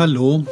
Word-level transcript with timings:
Hallo, 0.00 0.42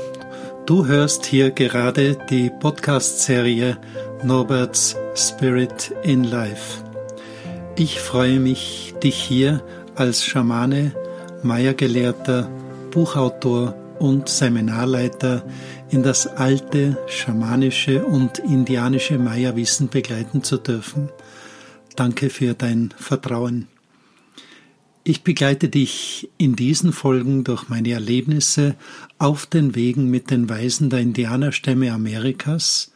du 0.67 0.85
hörst 0.85 1.25
hier 1.25 1.51
gerade 1.51 2.19
die 2.29 2.51
Podcast-Serie 2.51 3.79
Norberts 4.23 4.95
Spirit 5.15 5.91
in 6.03 6.25
Life. 6.25 6.85
Ich 7.75 7.99
freue 7.99 8.41
mich, 8.41 8.95
dich 9.03 9.15
hier 9.15 9.65
als 9.95 10.23
Schamane, 10.23 10.93
Maya-Gelehrter, 11.43 12.51
Buchautor 12.91 13.75
und 13.99 14.29
Seminarleiter 14.29 15.43
in 15.89 16.03
das 16.03 16.27
alte 16.27 16.99
schamanische 17.07 18.05
und 18.05 18.41
indianische 18.41 19.19
Maya-Wissen 19.19 19.89
begleiten 19.89 20.45
zu 20.45 20.59
dürfen. 20.59 21.09
Danke 21.97 22.29
für 22.29 22.53
dein 22.53 22.93
Vertrauen. 22.99 23.67
Ich 25.09 25.23
begleite 25.23 25.71
dich 25.71 26.29
in 26.37 26.55
diesen 26.55 26.93
Folgen 26.93 27.43
durch 27.43 27.71
meine 27.71 27.93
Erlebnisse 27.93 28.77
auf 29.17 29.47
den 29.47 29.75
Wegen 29.75 30.11
mit 30.11 30.31
den 30.31 30.51
Weisen 30.51 30.91
der 30.91 30.99
Indianerstämme 30.99 31.95
Amerikas, 31.95 32.93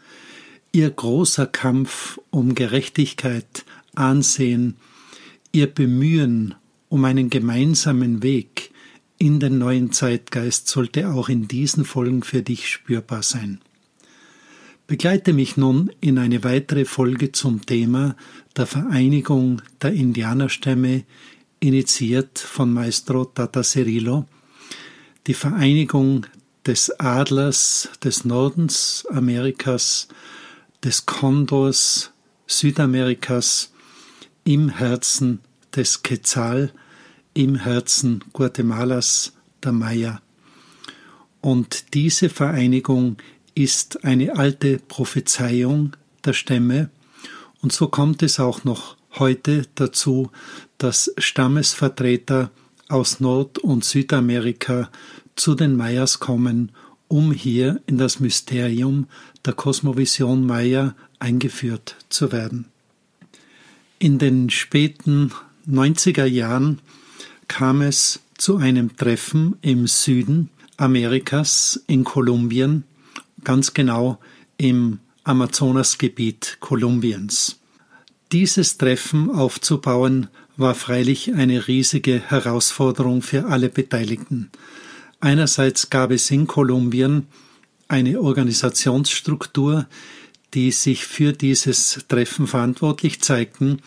ihr 0.73 0.91
großer 0.91 1.47
Kampf 1.47 2.21
um 2.29 2.55
Gerechtigkeit, 2.55 3.65
Ansehen, 3.95 4.77
ihr 5.53 5.69
Bemühen 5.69 6.55
um 6.91 7.07
einen 7.07 7.31
gemeinsamen 7.31 8.23
Weg 8.23 8.73
in 9.17 9.41
den 9.41 9.57
neuen 9.57 9.91
Zeitgeist 9.93 10.69
sollte 10.69 11.09
auch 11.09 11.31
in 11.31 11.49
diesen 11.49 11.87
Folgen 11.87 12.23
für 12.23 12.43
dich 12.43 12.69
spürbar 12.69 13.23
sein. 13.23 13.59
Begleite 14.87 15.33
mich 15.33 15.57
nun 15.57 15.91
in 16.03 16.19
eine 16.19 16.45
weitere 16.45 16.85
Folge 16.85 17.33
zum 17.33 17.65
Thema 17.65 18.17
der 18.55 18.67
Vereinigung 18.67 19.63
der 19.81 19.95
Indianerstämme 19.95 21.05
initiiert 21.63 22.41
von 22.41 22.73
Maestro 22.73 23.25
Tata 23.25 23.63
Cirillo, 23.63 24.27
die 25.29 25.35
Vereinigung 25.35 26.27
des 26.67 26.91
Adlers 26.99 27.89
des 28.03 28.25
Nordens 28.25 29.07
Amerikas, 29.11 30.09
des 30.83 31.07
Kondors 31.07 32.13
Südamerikas 32.49 33.73
im 34.43 34.71
Herzen 34.71 35.39
des 35.75 36.03
Quetzal, 36.03 36.73
im 37.33 37.55
Herzen 37.55 38.25
Guatemalas, 38.33 39.33
der 39.63 39.73
Maya. 39.73 40.21
Und 41.41 41.95
diese 41.95 42.29
Vereinigung 42.29 43.19
ist 43.55 44.05
eine 44.05 44.37
alte 44.37 44.79
Prophezeiung 44.79 45.93
der 46.25 46.33
Stämme, 46.33 46.91
und 47.61 47.73
so 47.73 47.87
kommt 47.87 48.25
es 48.25 48.41
auch 48.41 48.65
noch 48.65 48.97
heute 49.19 49.67
dazu, 49.77 50.31
dass 50.83 51.13
Stammesvertreter 51.19 52.51
aus 52.89 53.21
Nord- 53.21 53.59
und 53.59 53.85
Südamerika 53.85 54.91
zu 55.37 55.55
den 55.55 55.77
Mayas 55.77 56.19
kommen, 56.19 56.73
um 57.09 57.33
hier 57.33 57.81
in 57.87 57.99
das 57.99 58.21
Mysterium 58.21 59.07
der 59.45 59.53
Kosmovision 59.53 60.47
Maya 60.47 60.95
eingeführt 61.19 61.97
zu 62.09 62.33
werden. 62.33 62.67
In 63.99 64.19
den 64.19 64.51
späten 64.51 65.33
90er 65.69 66.25
Jahren 66.25 66.81
kam 67.49 67.83
es 67.83 68.21
zu 68.37 68.57
einem 68.57 68.97
Treffen 68.97 69.57
im 69.63 69.87
Süden 69.87 70.49
Amerikas 70.77 71.85
in 71.87 72.03
Kolumbien, 72.03 72.85
ganz 73.45 73.73
genau 73.73 74.19
im 74.57 74.99
Amazonasgebiet 75.23 76.57
Kolumbiens. 76.59 77.61
Dieses 78.33 78.79
Treffen 78.79 79.31
aufzubauen 79.31 80.29
war 80.57 80.75
freilich 80.75 81.35
eine 81.35 81.67
riesige 81.67 82.21
Herausforderung 82.21 83.23
für 83.23 83.47
alle 83.47 83.69
Beteiligten. 83.69 84.51
Einerseits 85.21 85.91
gab 85.91 86.11
es 86.11 86.31
in 86.31 86.47
Kolumbien 86.47 87.27
eine 87.89 88.21
Organisationsstruktur, 88.21 89.87
die 90.55 90.71
sich 90.71 91.07
für 91.07 91.33
dieses 91.33 92.05
Treffen 92.09 92.47
verantwortlich 92.47 93.21
zeigten. 93.23 93.81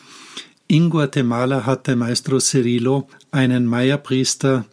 In 0.67 0.89
Guatemala 0.89 1.65
hatte 1.65 1.95
Maestro 1.95 2.39
Cirillo 2.39 3.07
einen 3.31 3.65
Maya-Priester 3.65 4.65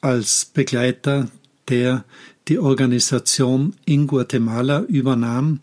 als 0.00 0.46
Begleiter, 0.46 1.28
der 1.68 2.04
die 2.48 2.58
Organisation 2.58 3.74
in 3.84 4.06
Guatemala 4.06 4.80
übernahm 4.82 5.60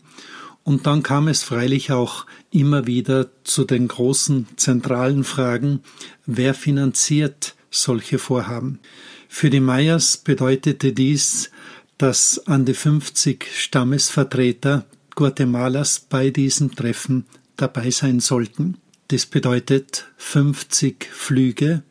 und 0.66 0.88
dann 0.88 1.04
kam 1.04 1.28
es 1.28 1.44
freilich 1.44 1.92
auch 1.92 2.26
immer 2.50 2.88
wieder 2.88 3.28
zu 3.44 3.62
den 3.62 3.86
großen 3.86 4.48
zentralen 4.56 5.22
Fragen, 5.22 5.78
wer 6.26 6.54
finanziert 6.54 7.54
solche 7.70 8.18
Vorhaben. 8.18 8.80
Für 9.28 9.48
die 9.48 9.60
Mayas 9.60 10.16
bedeutete 10.16 10.92
dies, 10.92 11.52
dass 11.98 12.48
an 12.48 12.64
die 12.64 12.74
50 12.74 13.46
Stammesvertreter 13.54 14.86
Guatemalas 15.14 16.00
bei 16.00 16.30
diesem 16.30 16.74
Treffen 16.74 17.26
dabei 17.56 17.90
sein 17.92 18.18
sollten. 18.18 18.78
Das 19.06 19.24
bedeutet 19.24 20.06
50 20.16 21.08
Flüge 21.12 21.84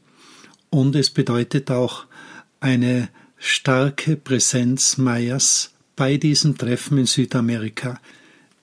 und 0.70 0.98
es 0.98 1.12
bedeutet 1.12 1.72
auch 1.72 2.08
eine 2.60 3.08
starke 3.38 4.18
Präsenz 4.18 4.98
Mayas 4.98 5.72
bei 5.96 6.18
diesem 6.18 6.58
Treffen 6.58 6.98
in 6.98 7.06
Südamerika. 7.06 8.02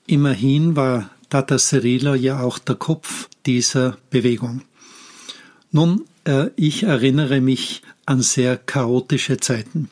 Immerhin 0.07 0.77
war 0.77 1.11
Tata 1.31 1.59
Cirillo 1.59 2.15
ja 2.15 2.41
auch 2.41 2.59
der 2.59 2.75
Kopf 2.75 3.29
dieser 3.47 3.97
Bewegung. 4.11 4.63
Nun, 5.71 6.05
äh, 6.25 6.51
ich 6.57 6.83
erinnere 6.83 7.41
mich 7.41 7.83
an 8.05 8.21
sehr 8.21 8.57
chaotische 8.57 9.39
Zeiten. 9.39 9.89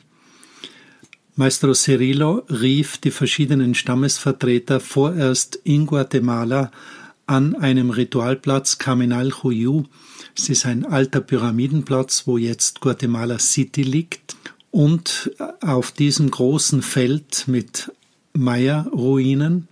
Maestro 1.35 1.73
Cirillo 1.73 2.43
rief 2.49 2.97
die 2.97 3.09
verschiedenen 3.09 3.73
Stammesvertreter 3.73 4.79
vorerst 4.79 5.55
in 5.63 5.87
Guatemala 5.87 6.71
an 7.25 7.55
einem 7.55 7.89
Ritualplatz 7.89 8.77
Caminal 8.77 9.31
Huyu. 9.41 9.85
Es 10.37 10.49
ist 10.49 10.65
ein 10.65 10.85
alter 10.85 11.21
Pyramidenplatz, 11.21 12.27
wo 12.27 12.37
jetzt 12.37 12.81
Guatemala 12.81 13.39
City 13.39 13.83
liegt. 13.83 14.35
Und 14.71 15.31
auf 15.61 15.91
diesem 15.91 16.29
großen 16.29 16.81
Feld 16.81 17.47
mit 17.47 17.91
Maya-Ruinen 18.33 19.67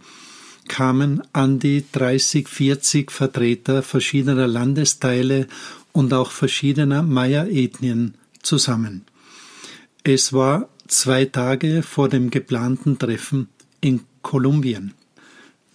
kamen 0.70 1.22
an 1.34 1.60
die 1.60 1.84
30, 1.92 2.48
40 2.48 3.12
Vertreter 3.12 3.84
verschiedener 3.84 4.48
Landesteile 4.48 5.48
und 5.92 6.14
auch 6.14 6.32
verschiedener 6.32 7.04
Maya-Ethnien 7.04 8.14
zusammen. 8.42 9.04
Es 10.04 10.32
war 10.32 10.70
zwei 10.88 11.26
Tage 11.26 11.84
vor 11.84 12.08
dem 12.08 12.30
geplanten 12.30 12.98
Treffen 12.98 13.50
in 13.82 14.02
Kolumbien. 14.22 14.94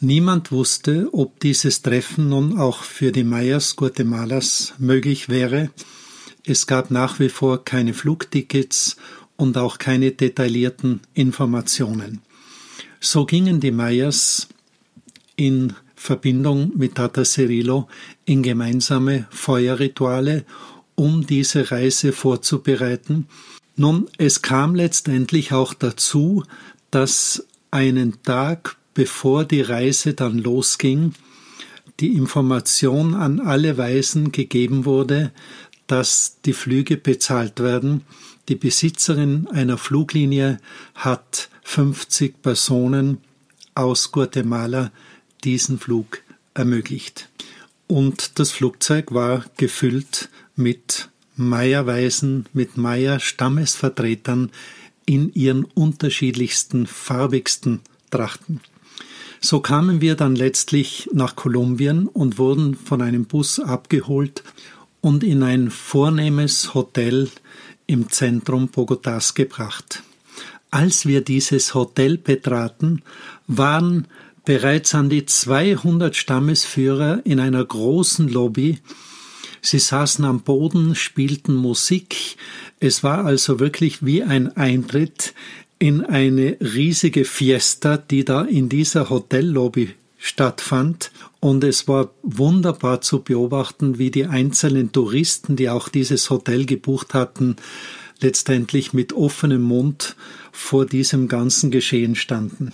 Niemand 0.01 0.51
wusste, 0.51 1.09
ob 1.13 1.41
dieses 1.41 1.83
Treffen 1.83 2.29
nun 2.29 2.59
auch 2.59 2.83
für 2.83 3.13
die 3.13 3.25
Mayas 3.25 3.77
Guatemalas 3.77 4.75
möglich 4.79 5.29
wäre. 5.29 5.71
Es 6.45 6.67
gab 6.67 6.91
nach 6.91 7.21
wie 7.21 7.29
vor 7.29 7.65
keine 7.65 7.95
Flugtickets 7.95 8.97
und 9.37 9.57
auch 9.57 9.79
keine 9.79 10.11
detaillierten 10.11 11.01
Informationen. 11.15 12.21
So 13.01 13.25
gingen 13.25 13.61
die 13.61 13.71
Mayas 13.71 14.49
in 15.37 15.75
Verbindung 15.95 16.73
mit 16.77 16.97
Tata 16.97 17.25
Cirillo 17.25 17.89
in 18.25 18.43
gemeinsame 18.43 19.27
Feuerrituale, 19.31 20.45
um 20.95 21.27
diese 21.27 21.71
Reise 21.71 22.13
vorzubereiten. 22.13 23.27
Nun, 23.77 24.09
es 24.19 24.43
kam 24.43 24.75
letztendlich 24.75 25.53
auch 25.53 25.75
dazu, 25.75 26.45
dass 26.91 27.47
einen 27.71 28.23
Tag 28.23 28.77
bevor 28.95 29.45
die 29.45 29.61
Reise 29.61 30.15
dann 30.15 30.39
losging, 30.39 31.15
die 32.01 32.15
Information 32.15 33.15
an 33.15 33.41
alle 33.41 33.77
Weisen 33.77 34.33
gegeben 34.33 34.85
wurde, 34.85 35.33
dass 35.87 36.39
die 36.45 36.53
Flüge 36.53 36.97
bezahlt 36.97 37.61
werden. 37.61 38.03
Die 38.49 38.57
Besitzerin 38.57 39.49
einer 39.49 39.79
Fluglinie 39.79 40.59
hat 40.95 41.49
50 41.63 42.43
Personen 42.43 43.19
aus 43.75 44.13
Guatemala 44.13 44.93
diesen 45.45 45.79
Flug 45.79 46.23
ermöglicht. 46.55 47.29
Und 47.87 48.39
das 48.39 48.51
Flugzeug 48.51 49.13
war 49.13 49.45
gefüllt 49.57 50.29
mit 50.57 51.11
Maya-Weisen, 51.37 52.47
mit 52.53 52.77
Maya-Stammesvertretern 52.77 54.51
in 55.07 55.33
ihren 55.35 55.65
unterschiedlichsten, 55.65 56.87
farbigsten 56.87 57.81
Trachten. 58.11 58.61
So 59.41 59.61
kamen 59.61 60.01
wir 60.01 60.15
dann 60.15 60.37
letztlich 60.37 61.11
nach 61.13 61.37
Kolumbien 61.37 62.09
und 62.09 62.39
wurden 62.39 62.75
von 62.75 63.03
einem 63.03 63.27
Bus 63.27 63.61
abgeholt 63.61 64.43
und 65.03 65.23
in 65.23 65.43
ein 65.43 65.71
vornehmes 65.71 66.73
Hotel 66.73 67.29
im 67.87 68.09
Zentrum 68.09 68.69
Bogotas 68.69 69.35
gebracht. 69.35 70.03
Als 70.71 71.05
wir 71.05 71.21
dieses 71.21 71.75
Hotel 71.75 72.17
betraten, 72.17 73.03
waren 73.47 74.09
bereits 74.45 74.95
an 74.95 75.09
die 75.09 75.27
200 75.27 76.15
Stammesführer 76.15 77.23
in 77.25 77.41
einer 77.41 77.65
großen 77.65 78.29
Lobby. 78.29 78.79
Sie 79.63 79.79
saßen 79.79 80.25
am 80.25 80.41
Boden, 80.41 80.95
spielten 80.95 81.55
Musik. 81.55 82.37
Es 82.81 83.03
war 83.03 83.25
also 83.25 83.61
wirklich 83.61 84.05
wie 84.05 84.23
ein 84.23 84.57
Eintritt 84.57 85.35
in 85.79 86.05
eine 86.05 86.59
riesige 86.61 87.25
Fiesta, 87.25 87.97
die 87.97 88.25
da 88.25 88.43
in 88.43 88.69
dieser 88.69 89.11
Hotellobby 89.11 89.95
stattfand. 90.19 91.11
Und 91.41 91.65
es 91.65 91.89
war 91.89 92.11
wunderbar 92.23 93.01
zu 93.01 93.21
beobachten, 93.23 93.99
wie 93.99 94.11
die 94.11 94.27
einzelnen 94.27 94.93
Touristen, 94.93 95.57
die 95.57 95.69
auch 95.69 95.89
dieses 95.89 96.31
Hotel 96.31 96.67
gebucht 96.67 97.15
hatten, 97.15 97.57
letztendlich 98.21 98.93
mit 98.93 99.13
offenem 99.13 99.63
Mund 99.63 100.17
vor 100.53 100.87
diesem 100.87 101.29
ganzen 101.29 101.71
Geschehen 101.71 102.15
standen. 102.15 102.73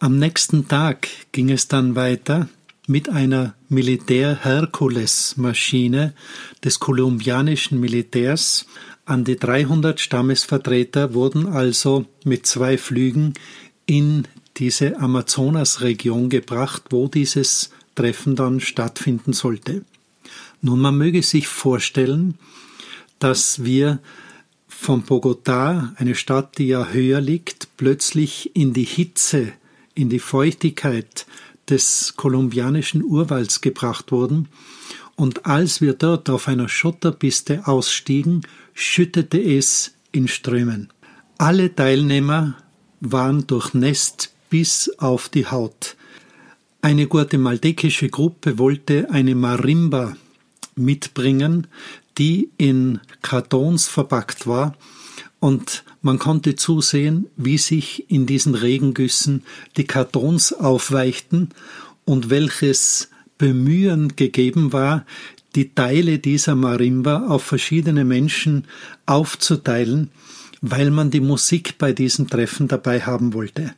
Am 0.00 0.16
nächsten 0.16 0.68
Tag 0.68 1.08
ging 1.32 1.50
es 1.50 1.66
dann 1.66 1.96
weiter 1.96 2.48
mit 2.86 3.08
einer 3.08 3.56
Militär-Herkules-Maschine 3.68 6.14
des 6.62 6.78
kolumbianischen 6.78 7.80
Militärs. 7.80 8.66
An 9.06 9.24
die 9.24 9.34
300 9.34 9.98
Stammesvertreter 9.98 11.14
wurden 11.14 11.48
also 11.48 12.06
mit 12.24 12.46
zwei 12.46 12.78
Flügen 12.78 13.34
in 13.86 14.28
diese 14.56 15.00
Amazonasregion 15.00 16.28
gebracht, 16.28 16.84
wo 16.90 17.08
dieses 17.08 17.70
Treffen 17.96 18.36
dann 18.36 18.60
stattfinden 18.60 19.32
sollte. 19.32 19.84
Nun, 20.62 20.78
man 20.78 20.96
möge 20.96 21.24
sich 21.24 21.48
vorstellen, 21.48 22.38
dass 23.18 23.64
wir 23.64 23.98
von 24.68 25.02
Bogotá, 25.02 25.92
eine 25.96 26.14
Stadt, 26.14 26.58
die 26.58 26.68
ja 26.68 26.86
höher 26.86 27.20
liegt, 27.20 27.76
plötzlich 27.76 28.54
in 28.54 28.72
die 28.72 28.84
Hitze, 28.84 29.54
in 29.98 30.08
die 30.08 30.20
Feuchtigkeit 30.20 31.26
des 31.68 32.14
kolumbianischen 32.16 33.02
Urwalds 33.02 33.60
gebracht 33.60 34.12
wurden, 34.12 34.48
und 35.16 35.46
als 35.46 35.80
wir 35.80 35.94
dort 35.94 36.30
auf 36.30 36.46
einer 36.46 36.68
Schotterpiste 36.68 37.66
ausstiegen, 37.66 38.42
schüttete 38.72 39.42
es 39.42 39.94
in 40.12 40.28
Strömen. 40.28 40.92
Alle 41.38 41.74
Teilnehmer 41.74 42.54
waren 43.00 43.46
durchnässt 43.48 44.32
bis 44.48 44.88
auf 44.98 45.28
die 45.28 45.46
Haut. 45.46 45.96
Eine 46.80 47.08
guatemaltekische 47.08 48.08
Gruppe 48.08 48.58
wollte 48.58 49.10
eine 49.10 49.34
Marimba 49.34 50.16
mitbringen, 50.76 51.66
die 52.16 52.50
in 52.56 53.00
Kartons 53.20 53.88
verpackt 53.88 54.46
war, 54.46 54.76
und 55.40 55.84
man 56.02 56.18
konnte 56.18 56.56
zusehen, 56.56 57.26
wie 57.36 57.58
sich 57.58 58.10
in 58.10 58.26
diesen 58.26 58.54
Regengüssen 58.54 59.44
die 59.76 59.84
Kartons 59.84 60.52
aufweichten 60.52 61.50
und 62.04 62.30
welches 62.30 63.10
Bemühen 63.36 64.16
gegeben 64.16 64.72
war, 64.72 65.04
die 65.54 65.74
Teile 65.74 66.18
dieser 66.18 66.54
Marimba 66.54 67.26
auf 67.28 67.44
verschiedene 67.44 68.04
Menschen 68.04 68.64
aufzuteilen, 69.06 70.10
weil 70.60 70.90
man 70.90 71.10
die 71.10 71.20
Musik 71.20 71.78
bei 71.78 71.92
diesem 71.92 72.28
Treffen 72.28 72.68
dabei 72.68 73.00
haben 73.00 73.32
wollte. 73.32 73.74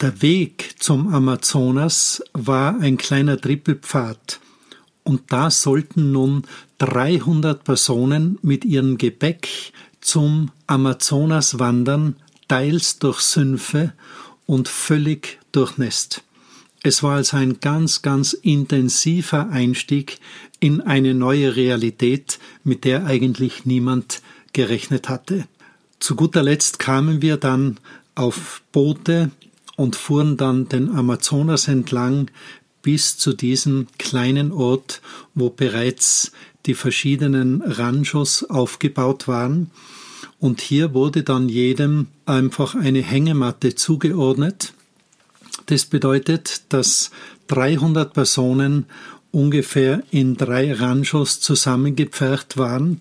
Der 0.00 0.22
Weg 0.22 0.74
zum 0.78 1.12
Amazonas 1.12 2.22
war 2.32 2.80
ein 2.80 2.96
kleiner 2.96 3.40
Trippelpfad, 3.40 4.40
und 5.02 5.32
da 5.32 5.50
sollten 5.50 6.12
nun 6.12 6.42
300 6.78 7.64
Personen 7.64 8.38
mit 8.42 8.64
ihrem 8.64 8.96
Gepäck 8.98 9.72
zum 10.00 10.50
Amazonas 10.66 11.58
wandern, 11.58 12.16
teils 12.48 12.98
durch 12.98 13.20
Sümpfe 13.20 13.92
und 14.46 14.68
völlig 14.68 15.38
durchnässt. 15.52 16.22
Es 16.82 17.02
war 17.02 17.16
also 17.16 17.36
ein 17.36 17.60
ganz, 17.60 18.02
ganz 18.02 18.32
intensiver 18.32 19.50
Einstieg 19.50 20.18
in 20.60 20.80
eine 20.80 21.14
neue 21.14 21.54
Realität, 21.54 22.38
mit 22.64 22.84
der 22.84 23.04
eigentlich 23.06 23.66
niemand 23.66 24.22
gerechnet 24.52 25.08
hatte. 25.08 25.46
Zu 25.98 26.16
guter 26.16 26.42
Letzt 26.42 26.78
kamen 26.78 27.20
wir 27.20 27.36
dann 27.36 27.78
auf 28.14 28.62
Boote 28.72 29.30
und 29.76 29.96
fuhren 29.96 30.36
dann 30.36 30.68
den 30.68 30.90
Amazonas 30.90 31.68
entlang 31.68 32.30
bis 32.82 33.18
zu 33.18 33.34
diesem 33.34 33.86
kleinen 33.98 34.52
Ort, 34.52 35.02
wo 35.34 35.50
bereits 35.50 36.32
die 36.66 36.74
verschiedenen 36.74 37.62
Ranchos 37.62 38.44
aufgebaut 38.44 39.28
waren. 39.28 39.70
Und 40.38 40.60
hier 40.60 40.94
wurde 40.94 41.22
dann 41.22 41.48
jedem 41.48 42.08
einfach 42.26 42.74
eine 42.74 43.02
Hängematte 43.02 43.74
zugeordnet. 43.74 44.74
Das 45.66 45.84
bedeutet, 45.84 46.62
dass 46.70 47.10
300 47.48 48.12
Personen 48.12 48.86
ungefähr 49.32 50.02
in 50.10 50.36
drei 50.36 50.72
Ranchos 50.72 51.40
zusammengepfercht 51.40 52.56
waren. 52.56 53.00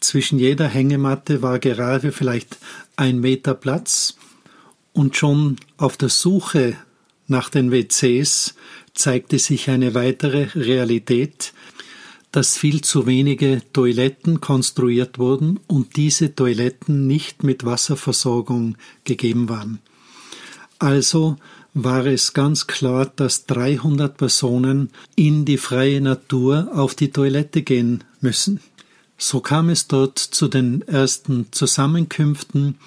Zwischen 0.00 0.38
jeder 0.38 0.68
Hängematte 0.68 1.42
war 1.42 1.58
gerade 1.58 2.12
vielleicht 2.12 2.58
ein 2.96 3.20
Meter 3.20 3.54
Platz 3.54 4.16
und 4.92 5.16
schon 5.16 5.56
auf 5.76 5.96
der 5.96 6.10
Suche 6.10 6.76
nach 7.26 7.48
den 7.48 7.72
WCs 7.72 8.54
zeigte 8.94 9.38
sich 9.38 9.70
eine 9.70 9.94
weitere 9.94 10.48
Realität, 10.54 11.52
dass 12.34 12.56
viel 12.58 12.80
zu 12.80 13.06
wenige 13.06 13.62
Toiletten 13.72 14.40
konstruiert 14.40 15.20
wurden 15.20 15.60
und 15.68 15.94
diese 15.94 16.34
Toiletten 16.34 17.06
nicht 17.06 17.44
mit 17.44 17.64
Wasserversorgung 17.64 18.76
gegeben 19.04 19.48
waren. 19.48 19.78
Also 20.80 21.36
war 21.74 22.06
es 22.06 22.32
ganz 22.32 22.66
klar, 22.66 23.06
dass 23.14 23.46
300 23.46 24.16
Personen 24.16 24.90
in 25.14 25.44
die 25.44 25.58
freie 25.58 26.00
Natur 26.00 26.70
auf 26.74 26.96
die 26.96 27.12
Toilette 27.12 27.62
gehen 27.62 28.02
müssen. 28.20 28.58
So 29.16 29.38
kam 29.38 29.68
es 29.68 29.86
dort 29.86 30.18
zu 30.18 30.48
den 30.48 30.82
ersten 30.88 31.52
Zusammenkünften 31.52 32.78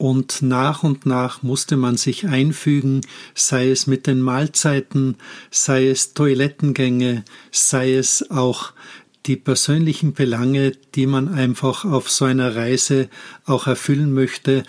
und 0.00 0.40
nach 0.40 0.82
und 0.82 1.04
nach 1.04 1.42
musste 1.42 1.76
man 1.76 1.98
sich 1.98 2.26
einfügen, 2.26 3.02
sei 3.34 3.70
es 3.70 3.86
mit 3.86 4.06
den 4.06 4.22
Mahlzeiten, 4.22 5.16
sei 5.50 5.88
es 5.88 6.14
Toilettengänge, 6.14 7.22
sei 7.50 7.96
es 7.96 8.30
auch 8.30 8.72
die 9.26 9.36
persönlichen 9.36 10.14
Belange, 10.14 10.72
die 10.94 11.04
man 11.04 11.28
einfach 11.28 11.84
auf 11.84 12.10
so 12.10 12.24
einer 12.24 12.56
Reise 12.56 13.10
auch 13.44 13.66
erfüllen 13.66 14.14
möchte. 14.14 14.62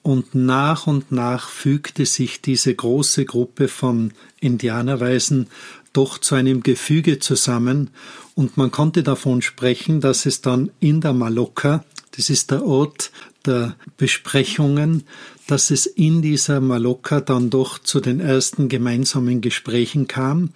Und 0.00 0.34
nach 0.34 0.86
und 0.86 1.12
nach 1.12 1.50
fügte 1.50 2.06
sich 2.06 2.40
diese 2.40 2.74
große 2.74 3.26
Gruppe 3.26 3.68
von 3.68 4.14
Indianerweisen 4.40 5.48
doch 5.92 6.16
zu 6.16 6.36
einem 6.36 6.62
Gefüge 6.62 7.18
zusammen 7.18 7.90
und 8.34 8.56
man 8.56 8.70
konnte 8.70 9.02
davon 9.02 9.42
sprechen, 9.42 10.00
dass 10.00 10.24
es 10.24 10.40
dann 10.40 10.70
in 10.80 11.02
der 11.02 11.12
Maloka, 11.12 11.84
das 12.16 12.30
ist 12.30 12.50
der 12.50 12.64
Ort 12.64 13.10
der 13.46 13.76
Besprechungen, 13.96 15.04
dass 15.46 15.70
es 15.70 15.86
in 15.86 16.22
dieser 16.22 16.60
Maloka 16.60 17.20
dann 17.20 17.50
doch 17.50 17.78
zu 17.78 18.00
den 18.00 18.20
ersten 18.20 18.68
gemeinsamen 18.68 19.40
Gesprächen 19.40 20.06
kam, 20.06 20.50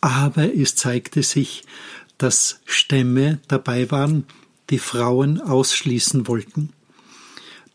aber 0.00 0.54
es 0.54 0.74
zeigte 0.74 1.22
sich, 1.22 1.64
dass 2.18 2.60
Stämme 2.64 3.40
dabei 3.48 3.90
waren, 3.90 4.24
die 4.70 4.78
Frauen 4.78 5.40
ausschließen 5.40 6.26
wollten. 6.26 6.70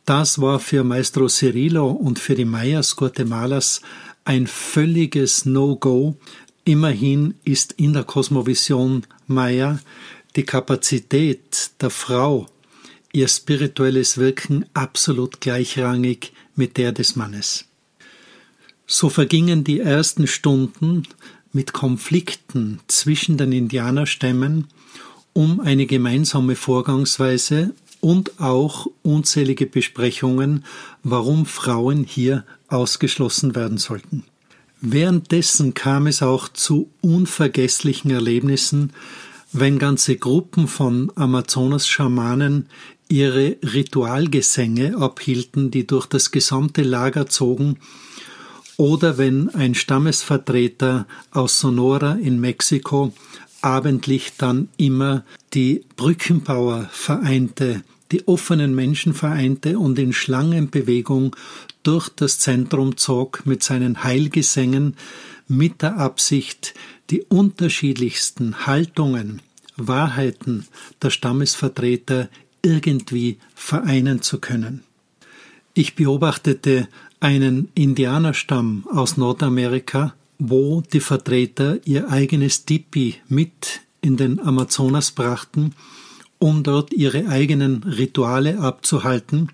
Das 0.06 0.42
war 0.42 0.60
für 0.60 0.84
Maestro 0.84 1.28
Cirillo 1.28 1.88
und 1.88 2.20
für 2.20 2.36
die 2.36 2.46
Mayas 2.46 2.96
Guatemalas 2.96 3.82
ein 4.26 4.48
völliges 4.48 5.46
No-Go. 5.46 6.18
Immerhin 6.66 7.36
ist 7.44 7.74
in 7.74 7.94
der 7.94 8.04
Kosmovision 8.04 9.06
Maya 9.28 9.80
die 10.36 10.44
Kapazität 10.44 11.72
der 11.82 11.90
Frau 11.90 12.48
ihr 13.12 13.28
spirituelles 13.28 14.18
Wirken 14.18 14.66
absolut 14.74 15.42
gleichrangig 15.42 16.34
mit 16.56 16.78
der 16.78 16.92
des 16.92 17.16
Mannes. 17.16 17.66
So 18.86 19.10
vergingen 19.10 19.64
die 19.64 19.80
ersten 19.80 20.28
Stunden 20.28 21.04
mit 21.52 21.74
Konflikten 21.74 22.80
zwischen 22.88 23.38
den 23.38 23.52
Indianerstämmen 23.52 24.68
um 25.34 25.60
eine 25.60 25.86
gemeinsame 25.86 26.56
Vorgangsweise 26.56 27.74
und 28.02 28.40
auch 28.40 28.88
unzählige 29.04 29.66
Besprechungen, 29.66 30.66
warum 31.04 31.46
Frauen 31.46 32.04
hier 32.04 32.46
ausgeschlossen 32.68 33.56
werden 33.56 33.78
sollten. 33.78 34.24
Währenddessen 34.82 35.74
kam 35.74 36.08
es 36.08 36.22
auch 36.22 36.48
zu 36.48 36.90
unvergesslichen 37.02 38.12
Erlebnissen, 38.12 38.94
wenn 39.52 39.80
ganze 39.80 40.16
Gruppen 40.16 40.68
von 40.68 41.12
Amazonas-Schamanen 41.16 42.70
ihre 43.10 43.58
Ritualgesänge 43.64 44.98
abhielten, 44.98 45.72
die 45.72 45.86
durch 45.86 46.06
das 46.06 46.32
gesamte 46.32 46.84
Lager 46.84 47.28
zogen, 47.28 47.78
oder 48.78 49.18
wenn 49.18 49.50
ein 49.50 49.76
Stammesvertreter 49.76 51.06
aus 51.32 51.60
Sonora 51.60 52.14
in 52.14 52.40
Mexiko 52.40 53.12
abendlich 53.62 54.38
dann 54.38 54.70
immer 54.78 55.26
die 55.54 55.84
Brückenbauer 55.98 56.88
vereinte, 56.90 57.84
die 58.14 58.28
offenen 58.28 58.74
Menschen 58.74 59.14
vereinte 59.14 59.78
und 59.78 60.00
in 60.00 60.14
Schlangenbewegung 60.14 61.36
durch 61.84 62.08
das 62.10 62.40
Zentrum 62.40 62.96
zog 62.96 63.46
mit 63.46 63.64
seinen 63.64 64.04
Heilgesängen 64.04 64.96
mit 65.48 65.82
der 65.82 65.98
Absicht, 65.98 66.74
die 67.10 67.24
unterschiedlichsten 67.24 68.66
Haltungen, 68.66 69.42
Wahrheiten 69.76 70.68
der 71.02 71.10
Stammesvertreter 71.10 72.30
irgendwie 72.62 73.38
vereinen 73.56 74.22
zu 74.22 74.40
können. 74.40 74.84
Ich 75.74 75.96
beobachtete 75.96 76.88
einen 77.20 77.70
Indianerstamm 77.76 78.86
aus 78.92 79.18
Nordamerika, 79.18 80.14
wo 80.38 80.82
die 80.82 81.00
Vertreter 81.00 81.80
ihr 81.86 82.10
eigenes 82.10 82.66
Tipi 82.66 83.16
mit 83.28 83.82
in 84.02 84.18
den 84.18 84.40
Amazonas 84.40 85.12
brachten, 85.12 85.76
um 86.38 86.64
dort 86.64 86.94
ihre 86.94 87.28
eigenen 87.28 87.84
Rituale 87.84 88.60
abzuhalten 88.60 89.52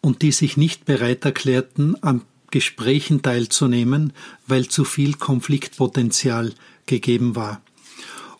und 0.00 0.22
die 0.22 0.32
sich 0.32 0.56
nicht 0.56 0.86
bereit 0.86 1.24
erklärten, 1.24 2.02
an 2.02 2.22
Gesprächen 2.50 3.20
teilzunehmen, 3.20 4.14
weil 4.46 4.68
zu 4.68 4.84
viel 4.84 5.14
Konfliktpotenzial 5.14 6.54
gegeben 6.86 7.36
war. 7.36 7.60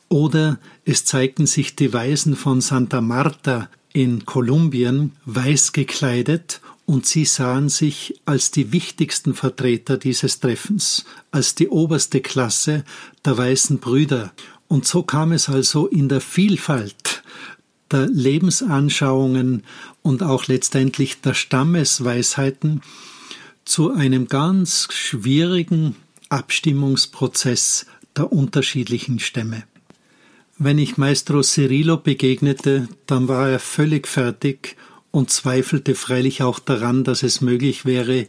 Oder 0.09 0.59
es 0.87 1.04
zeigten 1.04 1.47
sich 1.47 1.76
die 1.76 1.92
Weisen 1.92 2.35
von 2.35 2.62
Santa 2.62 3.02
Marta 3.02 3.68
in 3.92 4.26
Kolumbien 4.26 5.12
weiß 5.25 5.73
gekleidet 5.73 6.61
und 6.87 7.04
sie 7.04 7.25
sahen 7.25 7.68
sich 7.68 8.21
als 8.25 8.50
die 8.50 8.73
wichtigsten 8.73 9.35
Vertreter 9.35 9.99
dieses 9.99 10.40
Treffens, 10.40 11.04
als 11.30 11.54
die 11.54 11.68
oberste 11.68 12.21
Klasse 12.21 12.85
der 13.25 13.37
weißen 13.37 13.78
Brüder. 13.78 14.33
Und 14.68 14.87
so 14.87 15.02
kam 15.02 15.33
es 15.33 15.49
also 15.49 15.87
in 15.87 16.09
der 16.09 16.21
Vielfalt 16.21 17.23
der 17.90 18.07
Lebensanschauungen 18.07 19.64
und 20.02 20.23
auch 20.23 20.47
letztendlich 20.47 21.21
der 21.21 21.35
Stammesweisheiten 21.35 22.83
zu 23.64 23.92
einem 23.92 24.28
ganz 24.28 24.88
schwierigen 24.90 25.97
Abstimmungsprozess 26.28 27.87
der 28.16 28.33
unterschiedlichen 28.33 29.18
Stämme. 29.18 29.64
Wenn 30.60 30.78
ich 30.78 30.96
Maestro 30.98 31.42
Cirillo 31.42 31.98
begegnete, 31.98 32.88
dann 33.06 33.28
war 33.28 33.48
er 33.48 33.60
völlig 33.60 34.08
fertig 34.08 34.76
und 35.12 35.30
zweifelte 35.30 35.94
freilich 35.94 36.42
auch 36.42 36.58
daran, 36.58 37.04
dass 37.04 37.22
es 37.22 37.40
möglich 37.40 37.84
wäre, 37.84 38.26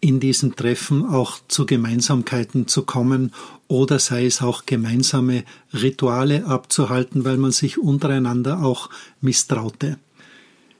in 0.00 0.20
diesem 0.20 0.54
Treffen 0.54 1.04
auch 1.04 1.40
zu 1.48 1.66
Gemeinsamkeiten 1.66 2.68
zu 2.68 2.84
kommen 2.84 3.32
oder 3.66 3.98
sei 3.98 4.26
es 4.26 4.42
auch 4.42 4.64
gemeinsame 4.64 5.42
Rituale 5.74 6.46
abzuhalten, 6.46 7.24
weil 7.24 7.36
man 7.36 7.50
sich 7.50 7.78
untereinander 7.78 8.62
auch 8.62 8.88
misstraute. 9.20 9.98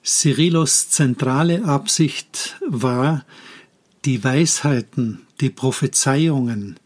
Cyrillos 0.04 0.90
zentrale 0.90 1.64
Absicht 1.64 2.60
war, 2.68 3.24
die 4.04 4.22
Weisheiten, 4.22 5.22
die 5.40 5.50
Prophezeiungen, 5.50 6.78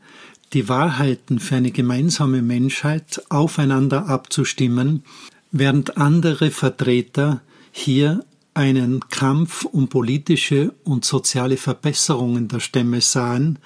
die 0.53 0.69
Wahrheiten 0.69 1.39
für 1.39 1.57
eine 1.57 1.71
gemeinsame 1.71 2.43
Menschheit 2.43 3.23
aufeinander 3.29 4.09
abzustimmen, 4.09 5.05
während 5.53 5.97
andere 5.97 6.51
Vertreter 6.51 7.41
hier 7.71 8.25
einen 8.55 9.09
Kampf 9.09 9.65
um 9.65 9.89
politische 9.89 10.75
und 10.85 11.05
soziale 11.05 11.57
Verbesserungen 11.57 12.49
der 12.49 12.61
Stämme 12.61 13.01
sahen 13.01 13.59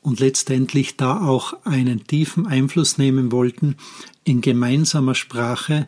und 0.00 0.20
letztendlich 0.20 0.96
da 0.96 1.20
auch 1.24 1.54
einen 1.64 2.06
tiefen 2.06 2.46
Einfluss 2.46 2.98
nehmen 2.98 3.32
wollten, 3.32 3.76
in 4.24 4.40
gemeinsamer 4.40 5.14
Sprache 5.14 5.86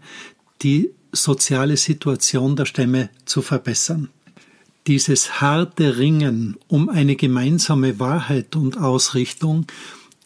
die 0.63 0.91
soziale 1.13 1.77
Situation 1.77 2.57
der 2.57 2.67
Stämme 2.67 3.11
zu 3.25 3.43
verbessern. 3.43 4.11
Dieses 4.87 5.41
harte 5.41 5.99
Ringen 5.99 6.57
um 6.69 6.89
eine 6.89 7.17
gemeinsame 7.17 7.99
Wahrheit 7.99 8.55
und 8.55 8.79
Ausrichtung 8.79 9.67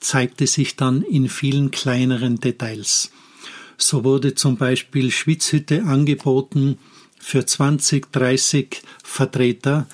zeigte 0.00 0.46
sich 0.46 0.76
dann 0.76 1.02
in 1.02 1.28
vielen 1.28 1.70
kleineren 1.70 2.40
Details. 2.40 3.10
So 3.76 4.04
wurde 4.04 4.34
zum 4.34 4.56
Beispiel 4.56 5.10
Schwitzhütte 5.10 5.84
angeboten 5.84 6.78
für 7.18 7.46
20, 7.46 8.10
30 8.12 8.82
Vertreter 9.02 9.86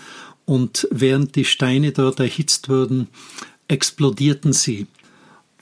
und 0.45 0.89
während 0.91 1.37
die 1.37 1.45
Steine 1.45 1.93
dort 1.93 2.21
erhitzt 2.21 2.69
wurden, 2.69 3.09
explodierten 3.69 4.53
sie. 4.53 4.87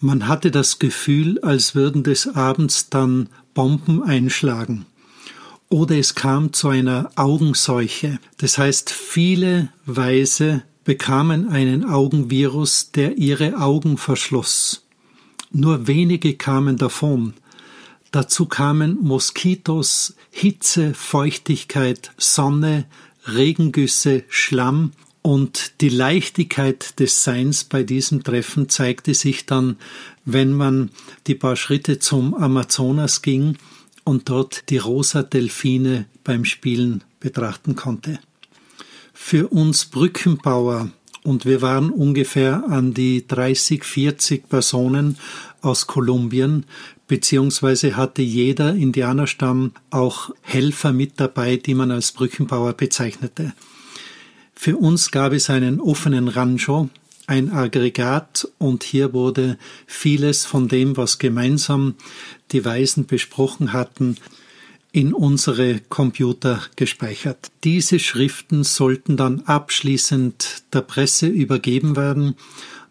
Man 0.00 0.28
hatte 0.28 0.50
das 0.50 0.78
Gefühl, 0.78 1.38
als 1.40 1.74
würden 1.74 2.02
des 2.02 2.28
Abends 2.28 2.90
dann 2.90 3.28
Bomben 3.54 4.02
einschlagen. 4.02 4.84
Oder 5.70 5.96
es 5.96 6.14
kam 6.14 6.52
zu 6.52 6.68
einer 6.68 7.10
Augenseuche. 7.16 8.18
Das 8.36 8.58
heißt, 8.58 8.90
viele 8.90 9.72
Weise 9.86 10.62
bekamen 10.84 11.48
einen 11.48 11.84
Augenvirus, 11.84 12.90
der 12.92 13.16
ihre 13.16 13.58
Augen 13.58 13.96
verschloss. 13.96 14.86
Nur 15.50 15.86
wenige 15.86 16.34
kamen 16.34 16.76
davon. 16.76 17.34
Dazu 18.10 18.46
kamen 18.46 18.98
Moskitos, 19.00 20.14
Hitze, 20.30 20.94
Feuchtigkeit, 20.94 22.12
Sonne, 22.16 22.84
Regengüsse, 23.26 24.24
Schlamm 24.28 24.92
und 25.22 25.80
die 25.80 25.88
Leichtigkeit 25.88 27.00
des 27.00 27.24
Seins 27.24 27.64
bei 27.64 27.82
diesem 27.82 28.22
Treffen 28.22 28.68
zeigte 28.68 29.14
sich 29.14 29.46
dann, 29.46 29.76
wenn 30.24 30.52
man 30.52 30.90
die 31.26 31.34
paar 31.34 31.56
Schritte 31.56 31.98
zum 31.98 32.34
Amazonas 32.34 33.22
ging 33.22 33.56
und 34.04 34.28
dort 34.28 34.68
die 34.68 34.78
rosa 34.78 35.22
Delfine 35.22 36.04
beim 36.24 36.44
Spielen 36.44 37.02
betrachten 37.20 37.74
konnte 37.74 38.18
für 39.14 39.48
uns 39.48 39.86
Brückenbauer 39.86 40.90
und 41.22 41.46
wir 41.46 41.62
waren 41.62 41.88
ungefähr 41.90 42.64
an 42.68 42.92
die 42.92 43.26
30, 43.26 43.82
40 43.84 44.48
Personen 44.48 45.16
aus 45.62 45.86
Kolumbien, 45.86 46.66
beziehungsweise 47.06 47.96
hatte 47.96 48.20
jeder 48.20 48.74
Indianerstamm 48.74 49.72
auch 49.90 50.30
Helfer 50.42 50.92
mit 50.92 51.12
dabei, 51.18 51.56
die 51.56 51.74
man 51.74 51.90
als 51.90 52.12
Brückenbauer 52.12 52.74
bezeichnete. 52.74 53.54
Für 54.54 54.76
uns 54.76 55.10
gab 55.10 55.32
es 55.32 55.48
einen 55.48 55.80
offenen 55.80 56.28
Rancho, 56.28 56.90
ein 57.26 57.50
Aggregat 57.50 58.48
und 58.58 58.84
hier 58.84 59.14
wurde 59.14 59.56
vieles 59.86 60.44
von 60.44 60.68
dem, 60.68 60.96
was 60.96 61.18
gemeinsam 61.18 61.94
die 62.52 62.64
Weisen 62.64 63.06
besprochen 63.06 63.72
hatten, 63.72 64.16
in 64.94 65.12
unsere 65.12 65.80
Computer 65.88 66.62
gespeichert. 66.76 67.50
Diese 67.64 67.98
Schriften 67.98 68.62
sollten 68.62 69.16
dann 69.16 69.40
abschließend 69.40 70.62
der 70.72 70.82
Presse 70.82 71.26
übergeben 71.26 71.96
werden. 71.96 72.36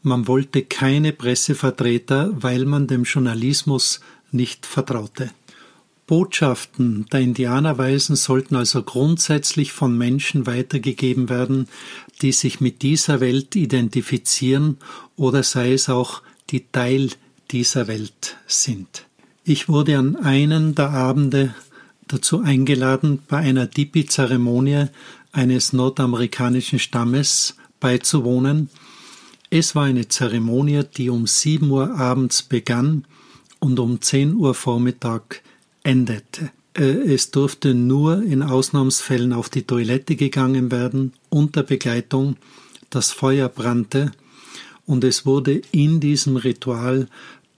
Man 0.01 0.27
wollte 0.27 0.63
keine 0.63 1.13
Pressevertreter, 1.13 2.31
weil 2.35 2.65
man 2.65 2.87
dem 2.87 3.03
Journalismus 3.03 4.01
nicht 4.33 4.65
vertraute. 4.65 5.31
Botschaften 6.05 7.05
der 7.05 7.21
Indianerweisen 7.21 8.17
sollten 8.17 8.57
also 8.57 8.83
grundsätzlich 8.83 9.71
von 9.71 9.97
Menschen 9.97 10.45
weitergegeben 10.45 11.29
werden, 11.29 11.69
die 12.21 12.33
sich 12.33 12.59
mit 12.59 12.81
dieser 12.81 13.21
Welt 13.21 13.55
identifizieren 13.55 14.77
oder 15.15 15.41
sei 15.41 15.71
es 15.71 15.87
auch 15.87 16.21
die 16.49 16.65
Teil 16.69 17.11
dieser 17.51 17.87
Welt 17.87 18.35
sind. 18.45 19.05
Ich 19.45 19.69
wurde 19.69 19.97
an 19.97 20.17
einen 20.17 20.75
der 20.75 20.89
Abende 20.89 21.55
dazu 22.13 22.41
eingeladen, 22.41 23.19
bei 23.27 23.37
einer 23.37 23.69
Tipi-Zeremonie 23.69 24.85
eines 25.31 25.73
nordamerikanischen 25.73 26.79
Stammes 26.79 27.55
beizuwohnen. 27.79 28.69
Es 29.49 29.75
war 29.75 29.85
eine 29.85 30.07
Zeremonie, 30.07 30.83
die 30.95 31.09
um 31.09 31.27
7 31.27 31.69
Uhr 31.69 31.95
abends 31.95 32.43
begann 32.43 33.05
und 33.59 33.79
um 33.79 33.99
10 33.99 34.35
Uhr 34.35 34.53
Vormittag 34.53 35.41
endete. 35.83 36.51
Äh, 36.77 37.13
es 37.13 37.31
durfte 37.31 37.73
nur 37.73 38.23
in 38.23 38.43
Ausnahmsfällen 38.43 39.33
auf 39.33 39.49
die 39.49 39.63
Toilette 39.63 40.15
gegangen 40.15 40.71
werden, 40.71 41.13
unter 41.29 41.63
Begleitung. 41.63 42.37
Das 42.89 43.11
Feuer 43.11 43.49
brannte 43.49 44.11
und 44.85 45.03
es 45.03 45.25
wurde 45.25 45.61
in 45.71 45.99
diesem 45.99 46.35
Ritual 46.35 47.07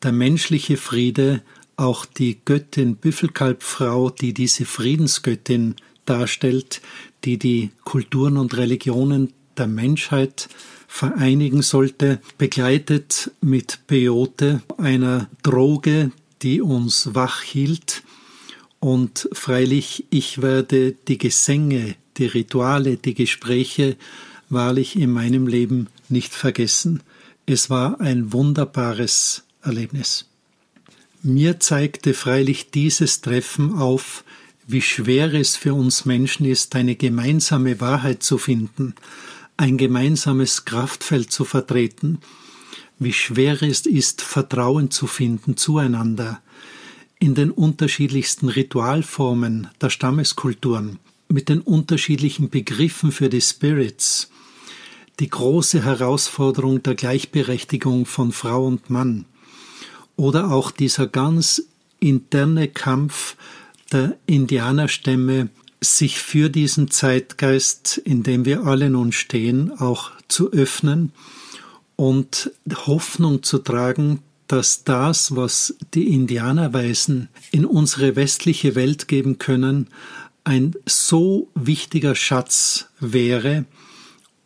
der 0.02 0.12
menschliche 0.12 0.78
Friede 0.78 1.42
auch 1.78 2.06
die 2.06 2.38
Göttin 2.46 2.96
Büffelkalbfrau, 2.96 4.10
die 4.10 4.34
diese 4.34 4.66
Friedensgöttin 4.66 5.76
darstellt, 6.06 6.82
die 7.24 7.38
die 7.38 7.72
Kulturen 7.84 8.38
und 8.38 8.56
Religionen 8.56 9.34
der 9.58 9.68
Menschheit 9.68 10.50
vereinigen 10.88 11.62
sollte, 11.62 12.22
begleitet 12.38 13.32
mit 13.42 13.80
Peyote, 13.88 14.62
einer 14.78 15.30
Droge, 15.44 16.12
die 16.42 16.62
uns 16.62 17.14
wach 17.14 17.42
hielt. 17.42 18.04
Und 18.80 19.28
freilich, 19.34 20.06
ich 20.10 20.42
werde 20.42 20.94
die 20.94 21.18
Gesänge, 21.18 21.96
die 22.18 22.28
Rituale, 22.28 22.98
die 22.98 23.14
Gespräche 23.14 23.98
wahrlich 24.50 24.96
in 24.96 25.12
meinem 25.12 25.48
Leben 25.48 25.88
nicht 26.08 26.34
vergessen. 26.34 27.02
Es 27.46 27.70
war 27.70 28.00
ein 28.00 28.32
wunderbares 28.32 29.44
Erlebnis. 29.62 30.26
Mir 31.28 31.60
zeigte 31.60 32.14
freilich 32.14 32.70
dieses 32.70 33.22
Treffen 33.22 33.74
auf, 33.80 34.24
wie 34.68 34.84
schwer 34.84 35.34
es 35.34 35.56
für 35.56 35.74
uns 35.74 36.06
Menschen 36.06 36.46
ist, 36.46 36.76
eine 36.76 36.96
gemeinsame 36.96 37.82
Wahrheit 37.82 38.22
zu 38.22 38.38
finden, 38.38 38.94
ein 39.58 39.78
gemeinsames 39.78 40.66
Kraftfeld 40.66 41.32
zu 41.32 41.44
vertreten, 41.44 42.20
wie 43.00 43.12
schwer 43.12 43.64
es 43.64 43.88
ist, 43.88 44.22
Vertrauen 44.22 44.92
zu 44.92 45.08
finden 45.08 45.58
zueinander, 45.58 46.44
in 47.18 47.34
den 47.34 47.50
unterschiedlichsten 47.50 48.48
Ritualformen 48.48 49.70
der 49.82 49.90
Stammeskulturen. 49.90 51.00
mit 51.28 51.50
den 51.50 51.62
unterschiedlichen 51.62 52.52
Begriffen 52.52 53.12
für 53.12 53.30
die 53.30 53.42
Spirits, 53.42 54.30
die 55.20 55.30
große 55.30 55.84
Herausforderung 55.84 56.84
der 56.84 56.94
Gleichberechtigung 56.94 58.06
von 58.06 58.32
Frau 58.32 58.68
und 58.68 58.92
Mann 58.92 59.26
oder 60.16 60.52
auch 60.52 60.72
dieser 60.72 61.08
ganz 61.08 61.64
interne 62.00 62.68
Kampf 62.68 63.36
der 63.92 64.18
Indianerstämme, 64.26 65.50
sich 65.82 66.20
für 66.20 66.50
diesen 66.50 66.90
Zeitgeist, 66.90 67.98
in 67.98 68.24
dem 68.24 68.46
wir 68.46 68.66
alle 68.66 68.90
nun 68.90 69.12
stehen, 69.12 69.72
auch 69.80 70.12
zu 70.28 70.52
öffnen 70.52 71.12
und 71.96 72.52
Hoffnung 72.88 73.44
zu 73.44 73.60
tragen, 73.60 74.20
dass 74.48 74.84
das, 74.84 75.36
was 75.36 75.76
die 75.94 76.14
Indianerweisen 76.14 77.30
in 77.52 77.66
unsere 77.66 78.16
westliche 78.16 78.76
Welt 78.76 79.08
geben 79.08 79.38
können, 79.38 79.88
ein 80.44 80.76
so 80.86 81.50
wichtiger 81.56 82.16
Schatz 82.16 82.88
wäre, 83.00 83.66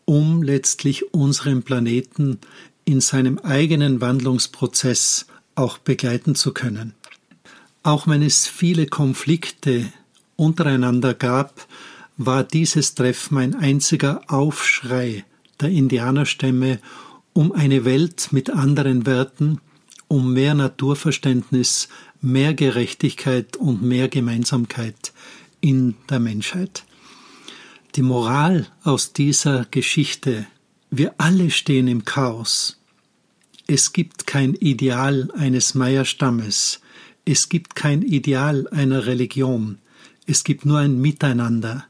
um 0.06 0.42
letztlich 0.42 1.14
unseren 1.14 1.64
Planeten 1.64 2.40
in 2.86 3.02
seinem 3.02 3.38
eigenen 3.40 4.00
Wandlungsprozess 4.02 5.26
auch 5.60 5.78
begleiten 5.78 6.36
zu 6.36 6.54
können. 6.54 6.94
Auch 7.84 8.08
wenn 8.08 8.22
es 8.22 8.48
viele 8.48 8.88
Konflikte 8.88 9.92
untereinander 10.36 11.14
gab, 11.14 11.68
war 12.18 12.44
dieses 12.44 12.96
Treffen 12.96 13.38
ein 13.38 13.56
einziger 13.56 14.22
Aufschrei 14.28 15.26
der 15.60 15.70
Indianerstämme 15.70 16.80
um 17.34 17.52
eine 17.52 17.86
Welt 17.86 18.30
mit 18.32 18.50
anderen 18.50 19.06
Werten, 19.06 19.60
um 20.08 20.34
mehr 20.34 20.54
Naturverständnis, 20.56 21.88
mehr 22.22 22.54
Gerechtigkeit 22.54 23.56
und 23.56 23.82
mehr 23.82 24.10
Gemeinsamkeit 24.10 25.14
in 25.62 25.96
der 26.10 26.20
Menschheit. 26.20 26.84
Die 27.96 28.02
Moral 28.02 28.68
aus 28.84 29.14
dieser 29.14 29.66
Geschichte, 29.66 30.48
wir 30.90 31.14
alle 31.18 31.50
stehen 31.52 31.88
im 31.88 32.04
Chaos. 32.06 32.79
Es 33.72 33.94
gibt 33.94 34.26
kein 34.26 34.56
Ideal 34.56 35.30
eines 35.38 35.76
Meierstammes, 35.76 36.80
es 37.24 37.50
gibt 37.50 37.76
kein 37.76 38.02
Ideal 38.02 38.68
einer 38.70 39.06
Religion, 39.06 39.78
es 40.26 40.44
gibt 40.44 40.66
nur 40.66 40.80
ein 40.80 41.00
Miteinander. 41.00 41.86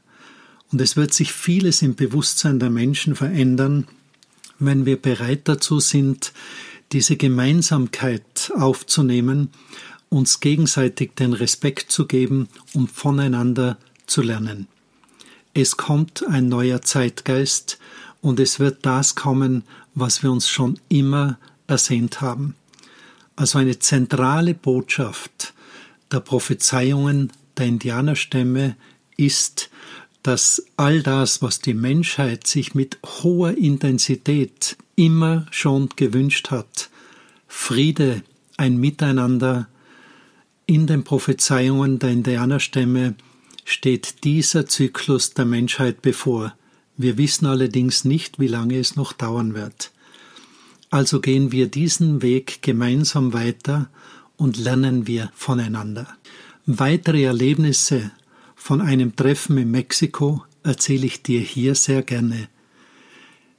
Und 0.70 0.82
es 0.82 0.98
wird 0.98 1.14
sich 1.14 1.32
vieles 1.32 1.80
im 1.80 1.94
Bewusstsein 1.94 2.58
der 2.58 2.68
Menschen 2.68 3.16
verändern, 3.16 3.86
wenn 4.58 4.84
wir 4.84 5.00
bereit 5.00 5.48
dazu 5.48 5.80
sind, 5.80 6.34
diese 6.92 7.16
Gemeinsamkeit 7.16 8.52
aufzunehmen, 8.54 9.48
uns 10.10 10.40
gegenseitig 10.40 11.12
den 11.14 11.32
Respekt 11.32 11.90
zu 11.90 12.06
geben 12.06 12.48
und 12.74 12.90
voneinander 12.90 13.78
zu 14.06 14.20
lernen. 14.20 14.68
Es 15.54 15.78
kommt 15.78 16.26
ein 16.28 16.50
neuer 16.50 16.82
Zeitgeist 16.82 17.78
und 18.20 18.38
es 18.38 18.60
wird 18.60 18.84
das 18.84 19.14
kommen, 19.14 19.64
was 19.94 20.22
wir 20.22 20.30
uns 20.30 20.46
schon 20.46 20.78
immer 20.90 21.38
ersehnt 21.70 22.20
haben. 22.20 22.54
Also 23.36 23.58
eine 23.58 23.78
zentrale 23.78 24.54
Botschaft 24.54 25.54
der 26.12 26.20
Prophezeiungen 26.20 27.32
der 27.56 27.66
Indianerstämme 27.66 28.76
ist, 29.16 29.70
dass 30.22 30.62
all 30.76 31.02
das, 31.02 31.40
was 31.40 31.60
die 31.60 31.74
Menschheit 31.74 32.46
sich 32.46 32.74
mit 32.74 32.98
hoher 33.04 33.56
Intensität 33.56 34.76
immer 34.96 35.46
schon 35.50 35.88
gewünscht 35.96 36.50
hat, 36.50 36.90
Friede, 37.48 38.22
ein 38.56 38.76
Miteinander, 38.76 39.68
in 40.66 40.86
den 40.86 41.02
Prophezeiungen 41.02 41.98
der 41.98 42.10
Indianerstämme 42.10 43.14
steht 43.64 44.24
dieser 44.24 44.66
Zyklus 44.66 45.34
der 45.34 45.44
Menschheit 45.44 46.02
bevor. 46.02 46.54
Wir 46.96 47.18
wissen 47.18 47.46
allerdings 47.46 48.04
nicht, 48.04 48.38
wie 48.38 48.46
lange 48.46 48.78
es 48.78 48.94
noch 48.94 49.12
dauern 49.12 49.54
wird. 49.54 49.90
Also 50.90 51.20
gehen 51.20 51.52
wir 51.52 51.68
diesen 51.68 52.20
Weg 52.20 52.62
gemeinsam 52.62 53.32
weiter 53.32 53.88
und 54.36 54.58
lernen 54.58 55.06
wir 55.06 55.30
voneinander. 55.34 56.08
Weitere 56.66 57.22
Erlebnisse 57.22 58.10
von 58.56 58.80
einem 58.80 59.14
Treffen 59.14 59.56
in 59.56 59.70
Mexiko 59.70 60.44
erzähle 60.64 61.06
ich 61.06 61.22
dir 61.22 61.40
hier 61.40 61.74
sehr 61.76 62.02
gerne. 62.02 62.48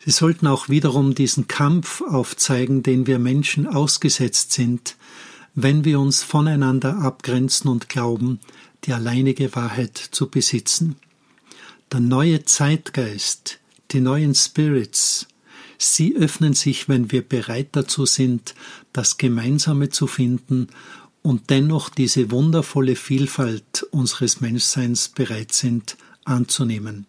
Sie 0.03 0.11
sollten 0.11 0.47
auch 0.47 0.67
wiederum 0.67 1.15
diesen 1.15 1.47
Kampf 1.47 2.01
aufzeigen, 2.01 2.83
den 2.83 3.07
wir 3.07 3.19
Menschen 3.19 3.67
ausgesetzt 3.67 4.51
sind, 4.51 4.97
wenn 5.53 5.85
wir 5.85 5.99
uns 5.99 6.23
voneinander 6.23 6.97
abgrenzen 6.97 7.69
und 7.69 7.87
glauben, 7.87 8.39
die 8.83 8.93
alleinige 8.93 9.55
Wahrheit 9.55 9.97
zu 9.97 10.29
besitzen. 10.29 10.95
Der 11.91 11.99
neue 11.99 12.45
Zeitgeist, 12.45 13.59
die 13.91 14.01
neuen 14.01 14.33
Spirits, 14.33 15.27
sie 15.81 16.15
öffnen 16.15 16.53
sich, 16.53 16.89
wenn 16.89 17.11
wir 17.11 17.27
bereit 17.27 17.69
dazu 17.73 18.05
sind, 18.05 18.55
das 18.93 19.17
Gemeinsame 19.17 19.89
zu 19.89 20.07
finden 20.07 20.67
und 21.21 21.49
dennoch 21.49 21.89
diese 21.89 22.31
wundervolle 22.31 22.95
Vielfalt 22.95 23.83
unseres 23.91 24.41
Menschseins 24.41 25.09
bereit 25.09 25.53
sind 25.53 25.97
anzunehmen. 26.25 27.05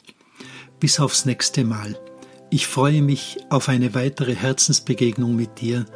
Bis 0.81 1.01
aufs 1.01 1.25
nächste 1.25 1.65
Mal. 1.65 1.99
Ich 2.51 2.67
freue 2.67 3.03
mich 3.03 3.39
auf 3.49 3.69
eine 3.69 3.95
weitere 3.95 4.35
Herzensbegegnung 4.35 5.37
mit 5.37 5.61
dir. 5.61 5.87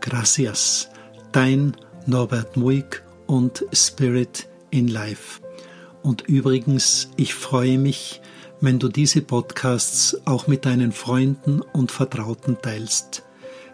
Gracias. 0.00 0.88
Dein 1.30 1.76
Norbert 2.06 2.56
Muig 2.56 3.02
und 3.26 3.64
Spirit 3.72 4.48
in 4.70 4.88
Life. 4.88 5.40
Und 6.02 6.22
übrigens, 6.22 7.08
ich 7.16 7.34
freue 7.34 7.78
mich, 7.78 8.20
wenn 8.62 8.78
du 8.78 8.88
diese 8.88 9.20
Podcasts 9.20 10.16
auch 10.24 10.46
mit 10.46 10.64
deinen 10.64 10.92
Freunden 10.92 11.60
und 11.60 11.92
Vertrauten 11.92 12.56
teilst. 12.62 13.24